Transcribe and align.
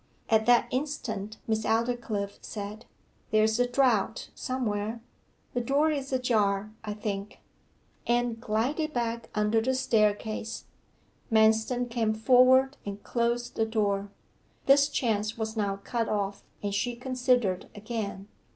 At 0.31 0.47
that 0.47 0.67
instant 0.71 1.37
Miss 1.45 1.63
Aldclyffe 1.63 2.39
said 2.41 2.87
'There's 3.29 3.59
a 3.59 3.67
draught 3.67 4.31
somewhere. 4.33 4.99
The 5.53 5.61
door 5.61 5.91
is 5.91 6.11
ajar, 6.11 6.71
I 6.83 6.95
think.' 6.95 7.37
Anne 8.07 8.39
glided 8.39 8.93
back 8.93 9.29
under 9.35 9.61
the 9.61 9.75
staircase. 9.75 10.65
Manston 11.31 11.87
came 11.87 12.15
forward 12.15 12.77
and 12.83 13.03
closed 13.03 13.55
the 13.57 13.65
door. 13.67 14.09
This 14.65 14.89
chance 14.89 15.37
was 15.37 15.55
now 15.55 15.75
cut 15.75 16.09
off, 16.09 16.43
and 16.63 16.73
she 16.73 16.95
considered 16.95 17.69
again. 17.75 18.27